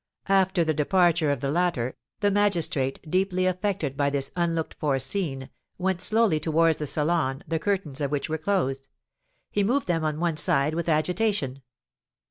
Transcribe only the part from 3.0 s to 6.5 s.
deeply affected by this unlooked for scene, went slowly